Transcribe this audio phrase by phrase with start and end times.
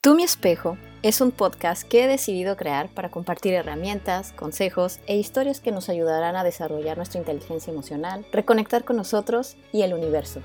[0.00, 5.16] Tú mi espejo es un podcast que he decidido crear para compartir herramientas, consejos e
[5.16, 10.40] historias que nos ayudarán a desarrollar nuestra inteligencia emocional, reconectar con nosotros y el universo.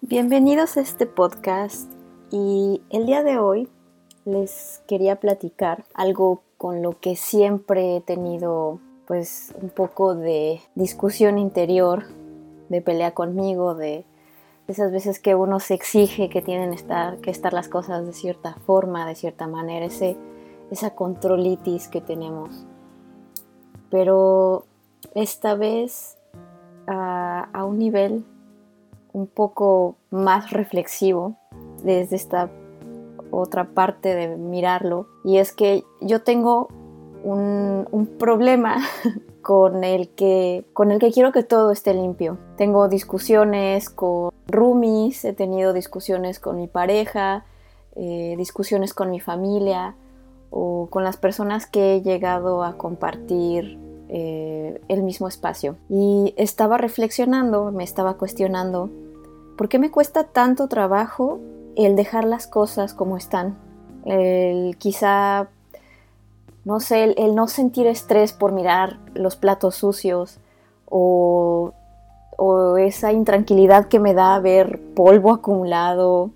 [0.00, 1.88] Bienvenidos a este podcast
[2.32, 3.68] y el día de hoy
[4.24, 11.38] les quería platicar algo con lo que siempre he tenido pues un poco de discusión
[11.38, 12.06] interior,
[12.68, 14.04] de pelea conmigo, de
[14.66, 18.54] esas veces que uno se exige que tienen estar, que estar las cosas de cierta
[18.66, 20.16] forma, de cierta manera, ese,
[20.70, 22.66] esa controlitis que tenemos.
[23.90, 24.64] Pero
[25.14, 26.16] esta vez
[26.86, 28.24] a, a un nivel
[29.12, 31.36] un poco más reflexivo
[31.82, 32.50] desde esta
[33.30, 36.68] otra parte de mirarlo y es que yo tengo
[37.22, 38.76] un, un problema
[39.44, 42.38] con el que con el que quiero que todo esté limpio.
[42.56, 47.44] Tengo discusiones con roomies, he tenido discusiones con mi pareja,
[47.94, 49.94] eh, discusiones con mi familia
[50.50, 53.78] o con las personas que he llegado a compartir
[54.08, 55.76] eh, el mismo espacio.
[55.90, 58.88] Y estaba reflexionando, me estaba cuestionando,
[59.58, 61.38] ¿por qué me cuesta tanto trabajo
[61.76, 63.58] el dejar las cosas como están?
[64.06, 65.50] El quizá
[66.64, 70.38] no sé, el, no sentir estrés por mirar los platos sucios
[70.86, 71.72] o,
[72.78, 76.32] esa intranquilidad que me da ver polvo acumulado.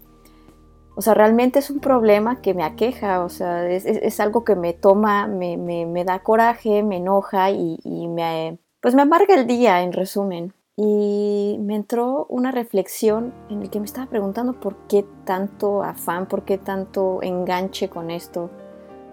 [0.95, 4.73] O sea, realmente es un problema que me aqueja, o sea, es, algo que me
[4.73, 9.93] toma, me, da coraje, me enoja y, y, me, pues me amarga el día, en
[9.93, 10.55] resumen.
[10.77, 16.27] Y me entró una reflexión en el que me estaba preguntando por qué tanto afán,
[16.27, 18.51] por qué tanto enganche con esto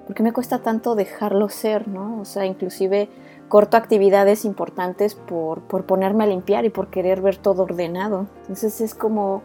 [0.05, 2.19] ¿por qué me cuesta tanto dejarlo ser, no?
[2.19, 3.09] O sea, inclusive
[3.47, 8.27] corto actividades importantes por, por ponerme a limpiar y por querer ver todo ordenado.
[8.41, 9.43] Entonces es como,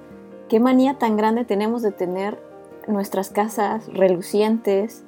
[0.48, 2.38] qué manía tan grande tenemos de tener
[2.86, 5.04] nuestras casas relucientes,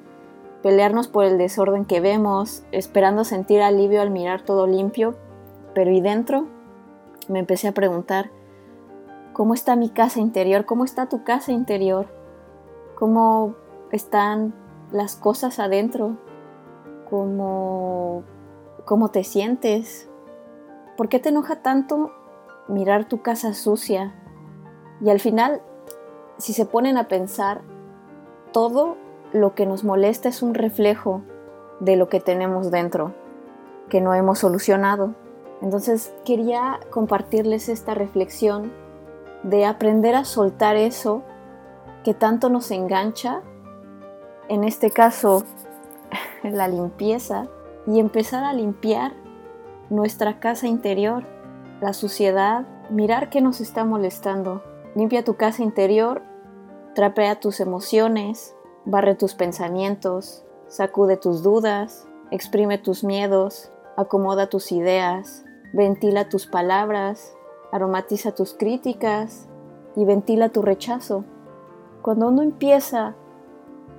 [0.61, 5.15] pelearnos por el desorden que vemos, esperando sentir alivio al mirar todo limpio,
[5.73, 6.47] pero ¿y dentro?
[7.27, 8.29] Me empecé a preguntar,
[9.33, 10.65] ¿cómo está mi casa interior?
[10.65, 12.07] ¿Cómo está tu casa interior?
[12.95, 13.55] ¿Cómo
[13.91, 14.53] están
[14.93, 16.17] las cosas adentro,
[17.09, 18.23] cómo,
[18.85, 20.09] cómo te sientes.
[20.95, 22.11] ¿Por qué te enoja tanto
[22.69, 24.13] mirar tu casa sucia?
[25.01, 25.61] Y al final,
[26.37, 27.61] si se ponen a pensar,
[28.53, 28.95] todo
[29.33, 31.23] lo que nos molesta es un reflejo
[31.79, 33.15] de lo que tenemos dentro,
[33.89, 35.15] que no hemos solucionado.
[35.61, 38.71] Entonces quería compartirles esta reflexión
[39.41, 41.23] de aprender a soltar eso
[42.03, 43.41] que tanto nos engancha
[44.49, 45.43] en este caso
[46.43, 47.47] la limpieza,
[47.85, 49.13] y empezar a limpiar
[49.89, 51.23] nuestra casa interior,
[51.81, 54.63] la suciedad, mirar qué nos está molestando.
[54.95, 56.21] Limpia tu casa interior,
[56.95, 58.55] trapea tus emociones,
[58.85, 65.43] barre tus pensamientos, sacude tus dudas, exprime tus miedos, acomoda tus ideas,
[65.73, 67.35] ventila tus palabras,
[67.71, 69.47] aromatiza tus críticas
[69.95, 71.25] y ventila tu rechazo.
[72.01, 73.15] Cuando uno empieza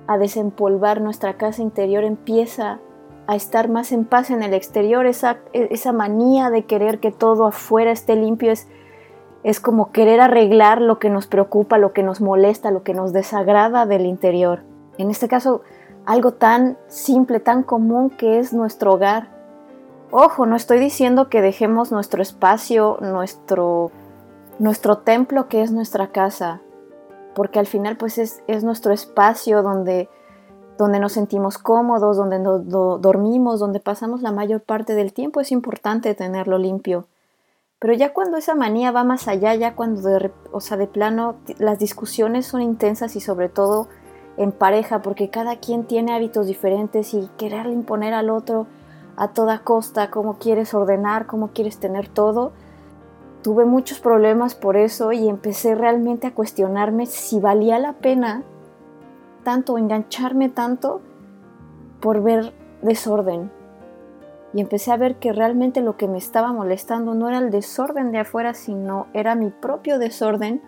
[0.07, 2.79] a desempolvar nuestra casa interior, empieza
[3.27, 5.05] a estar más en paz en el exterior.
[5.05, 8.67] Esa, esa manía de querer que todo afuera esté limpio es,
[9.43, 13.13] es como querer arreglar lo que nos preocupa, lo que nos molesta, lo que nos
[13.13, 14.61] desagrada del interior.
[14.97, 15.61] En este caso,
[16.05, 19.29] algo tan simple, tan común que es nuestro hogar.
[20.11, 23.91] Ojo, no estoy diciendo que dejemos nuestro espacio, nuestro,
[24.59, 26.61] nuestro templo que es nuestra casa
[27.35, 30.09] porque al final pues es, nuestro espacio donde,
[30.77, 36.15] donde nos sentimos cómodos, donde dormimos, donde pasamos la mayor parte del tiempo, es importante
[36.15, 37.07] tenerlo limpio.
[37.77, 41.35] Pero ya cuando esa manía va más allá, ya cuando de, o sea, de plano
[41.59, 43.89] las discusiones son intensas y sobre todo
[44.37, 48.65] en pareja, porque cada quien tiene hábitos diferentes y querer imponer al otro
[49.17, 52.51] a toda costa cómo quieres ordenar, cómo quieres tener todo,
[53.45, 58.41] tuve muchos problemas por eso y empecé realmente a cuestionarme si valía la pena
[59.43, 60.99] tanto engancharme tanto
[62.01, 63.51] por ver desorden.
[64.51, 68.11] Y empecé a ver que realmente lo que me estaba molestando no era el desorden
[68.11, 70.63] de afuera, sino era mi propio desorden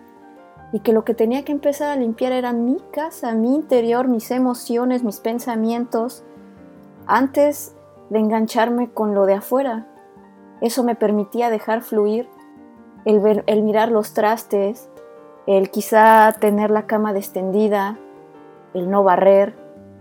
[0.72, 4.30] y que lo que tenía que empezar a limpiar era mi casa, mi interior, mis
[4.30, 6.22] emociones, mis pensamientos,
[7.08, 7.74] antes
[8.08, 9.88] de engancharme con lo de afuera.
[10.60, 12.28] Eso me permitía dejar fluir
[13.04, 14.88] el, mirar los trastes,
[15.46, 17.98] el quizá tener la cama destendida,
[18.74, 19.54] el no barrer,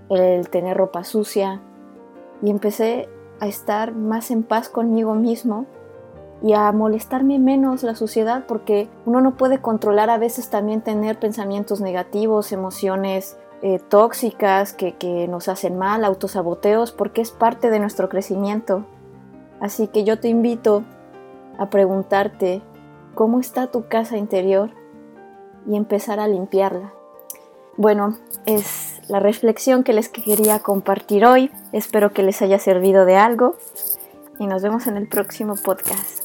[0.10, 1.62] el tener ropa sucia.
[2.42, 3.10] Y empecé
[3.40, 5.66] a estar más en paz conmigo mismo
[6.42, 11.20] y a molestarme menos la suciedad porque uno no puede controlar a veces también tener
[11.20, 17.80] pensamientos negativos, emociones eh, tóxicas que, que nos hacen mal, autosaboteos, porque es parte de
[17.80, 18.86] nuestro crecimiento.
[19.60, 20.84] Así que yo te invito
[21.58, 22.62] a preguntarte
[23.18, 24.70] cómo está tu casa interior
[25.68, 26.94] y empezar a limpiarla.
[27.76, 28.16] Bueno,
[28.46, 31.50] es la reflexión que les quería compartir hoy.
[31.72, 33.56] Espero que les haya servido de algo
[34.38, 36.17] y nos vemos en el próximo podcast.